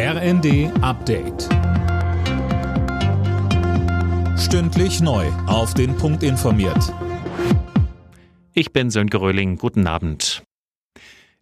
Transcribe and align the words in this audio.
RND 0.00 0.70
Update. 0.80 1.48
Stündlich 4.38 5.00
neu. 5.00 5.26
Auf 5.48 5.74
den 5.74 5.96
Punkt 5.96 6.22
informiert. 6.22 6.94
Ich 8.54 8.72
bin 8.72 8.90
Sönke 8.90 9.20
Röhling. 9.20 9.58
Guten 9.58 9.88
Abend. 9.88 10.37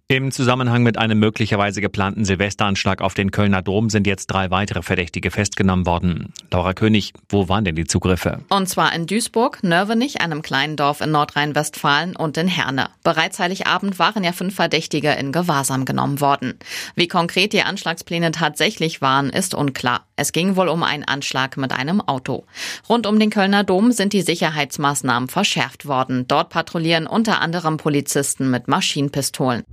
Im 0.08 0.30
Zusammenhang 0.30 0.84
mit 0.84 0.98
einem 0.98 1.18
möglicherweise 1.18 1.80
geplanten 1.80 2.24
Silvesteranschlag 2.24 3.03
auf 3.03 3.14
den 3.14 3.32
Kölner 3.32 3.61
Dom 3.61 3.90
sind 3.90 4.06
jetzt 4.06 4.29
drei 4.29 4.52
weitere 4.52 4.82
Verdächtige 4.82 5.32
festgenommen 5.32 5.84
worden. 5.84 6.32
Laura 6.52 6.75
König, 6.75 7.12
wo 7.29 7.48
waren 7.48 7.64
denn 7.64 7.75
die 7.75 7.86
Zugriffe? 7.86 8.38
Und 8.48 8.69
zwar 8.69 8.95
in 8.95 9.09
Duisburg, 9.09 9.64
Nörvenich, 9.64 10.20
einem 10.20 10.42
kleinen 10.42 10.77
Dorf 10.77 11.00
in 11.00 11.11
Nordrhein-Westfalen 11.11 12.14
und 12.14 12.37
in 12.37 12.46
Herne. 12.46 12.91
Bereits 13.02 13.41
Heiligabend 13.41 13.98
waren 13.98 14.23
ja 14.23 14.30
fünf 14.30 14.55
Verdächtige 14.55 15.11
in 15.11 15.32
Gewahrsam 15.32 15.84
genommen 15.84 16.20
worden. 16.20 16.54
Wie 16.95 17.09
konkret 17.09 17.52
die 17.52 17.62
Anschlagspläne 17.62 18.30
tatsächlich 18.30 19.02
waren, 19.02 19.30
ist 19.30 19.57
unklar. 19.57 20.07
Es 20.15 20.30
ging 20.30 20.54
wohl 20.54 20.68
um 20.68 20.84
einen 20.84 21.02
Anschlag 21.02 21.57
mit 21.57 21.73
einem 21.73 22.01
Auto. 22.01 22.45
Rund 22.88 23.09
um 23.09 23.18
den 23.18 23.30
Kölner 23.30 23.65
Dom 23.65 23.91
sind 23.91 24.12
die 24.12 24.23
Sicherheitsmaßnahmen 24.23 25.29
verschärft 25.29 25.87
worden. 25.87 26.29
Dort 26.29 26.51
patrouillieren 26.51 27.09
unter 27.09 27.41
anderem 27.41 27.77
Polizisten 27.77 28.52
mit 28.52 28.68
Maschinenpistolen. 28.68 29.65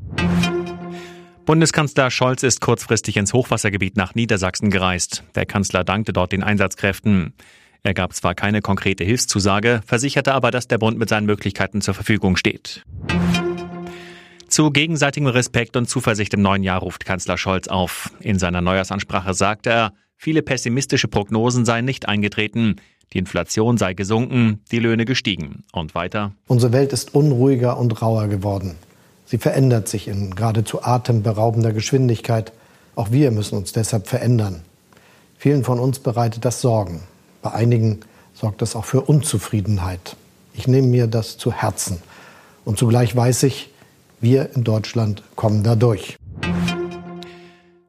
Bundeskanzler 1.46 2.10
Scholz 2.10 2.42
ist 2.44 2.62
kurzfristig 2.62 3.18
ins 3.18 3.34
Hochwassergebiet 3.34 3.98
nach 3.98 4.16
Niedersachsen 4.16 4.70
gereist. 4.70 5.26
Der 5.36 5.46
Kanzler 5.46 5.84
dankte 5.84 6.14
dort 6.14 6.32
den 6.32 6.42
Einsatzkräften. 6.42 7.34
Er 7.84 7.94
gab 7.94 8.14
zwar 8.14 8.34
keine 8.34 8.62
konkrete 8.62 9.04
Hilfszusage, 9.04 9.82
versicherte 9.86 10.34
aber, 10.34 10.52
dass 10.52 10.70
der 10.70 10.78
Bund 10.78 10.98
mit 10.98 11.10
seinen 11.10 11.26
Möglichkeiten 11.26 11.82
zur 11.82 11.96
Verfügung 11.96 12.38
steht. 12.38 12.86
Zu 14.48 14.72
gegenseitigem 14.72 15.28
Respekt 15.28 15.76
und 15.76 15.90
Zuversicht 15.90 16.34
im 16.34 16.42
neuen 16.42 16.64
Jahr 16.64 16.80
ruft 16.80 17.04
Kanzler 17.04 17.38
Scholz 17.38 17.68
auf. 17.68 18.10
In 18.22 18.40
seiner 18.40 18.62
Neujahrsansprache 18.62 19.34
sagte 19.34 19.70
er, 19.70 19.94
viele 20.16 20.44
pessimistische 20.44 21.10
Prognosen 21.10 21.66
seien 21.66 21.84
nicht 21.84 22.08
eingetreten. 22.08 22.78
Die 23.12 23.18
Inflation 23.18 23.78
sei 23.78 23.94
gesunken, 23.94 24.62
die 24.72 24.80
Löhne 24.80 25.04
gestiegen. 25.04 25.66
Und 25.74 25.94
weiter. 25.94 26.32
Unsere 26.48 26.72
Welt 26.72 26.94
ist 26.94 27.14
unruhiger 27.14 27.78
und 27.78 28.02
rauer 28.02 28.30
geworden. 28.30 28.78
Sie 29.26 29.38
verändert 29.38 29.88
sich 29.88 30.08
in 30.08 30.36
geradezu 30.36 30.84
atemberaubender 30.84 31.72
Geschwindigkeit. 31.72 32.52
Auch 32.96 33.12
wir 33.12 33.32
müssen 33.32 33.58
uns 33.58 33.72
deshalb 33.72 34.08
verändern. 34.08 34.62
Vielen 35.38 35.64
von 35.64 35.80
uns 35.80 36.00
bereitet 36.00 36.46
das 36.46 36.62
Sorgen. 36.62 37.04
Bei 37.42 37.52
einigen 37.52 38.02
sorgt 38.34 38.62
das 38.62 38.76
auch 38.76 38.86
für 38.86 39.02
Unzufriedenheit. 39.02 40.16
Ich 40.54 40.68
nehme 40.68 40.88
mir 40.88 41.08
das 41.08 41.38
zu 41.38 41.52
Herzen. 41.52 42.02
Und 42.66 42.78
zugleich 42.78 43.16
weiß 43.16 43.44
ich, 43.44 43.70
wir 44.22 44.56
in 44.56 44.64
Deutschland 44.64 45.24
kommen 45.36 45.64
da 45.64 45.76
durch. 45.76 46.16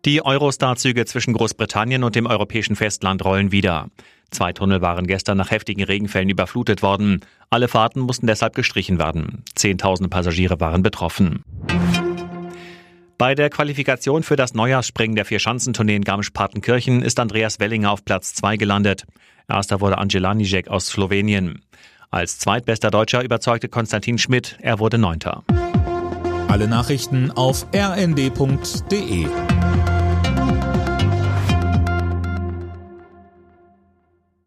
Die 0.04 0.24
Eurostar-Züge 0.24 1.06
zwischen 1.06 1.32
Großbritannien 1.32 2.04
und 2.04 2.16
dem 2.16 2.26
europäischen 2.26 2.76
Festland 2.76 3.24
rollen 3.24 3.52
wieder. 3.52 3.88
Zwei 4.34 4.52
Tunnel 4.52 4.82
waren 4.82 5.06
gestern 5.06 5.38
nach 5.38 5.52
heftigen 5.52 5.84
Regenfällen 5.84 6.28
überflutet 6.28 6.82
worden. 6.82 7.20
Alle 7.50 7.68
Fahrten 7.68 8.00
mussten 8.00 8.26
deshalb 8.26 8.56
gestrichen 8.56 8.98
werden. 8.98 9.44
Zehntausende 9.54 10.08
Passagiere 10.08 10.58
waren 10.58 10.82
betroffen. 10.82 11.44
Bei 13.16 13.36
der 13.36 13.48
Qualifikation 13.48 14.24
für 14.24 14.34
das 14.34 14.54
Neujahrsspringen 14.54 15.14
der 15.14 15.24
Vierschanzentournee 15.24 15.94
in 15.94 16.02
Garmisch-Partenkirchen 16.02 17.02
ist 17.02 17.20
Andreas 17.20 17.60
Wellinger 17.60 17.92
auf 17.92 18.04
Platz 18.04 18.34
2 18.34 18.56
gelandet. 18.56 19.04
Erster 19.48 19.80
wurde 19.80 19.98
Angela 19.98 20.34
Nijek 20.34 20.66
aus 20.66 20.88
Slowenien. 20.88 21.62
Als 22.10 22.40
zweitbester 22.40 22.90
Deutscher 22.90 23.22
überzeugte 23.22 23.68
Konstantin 23.68 24.18
Schmidt, 24.18 24.58
er 24.60 24.80
wurde 24.80 24.98
Neunter. 24.98 25.44
Alle 26.48 26.66
Nachrichten 26.66 27.30
auf 27.30 27.66
rnd.de 27.72 29.26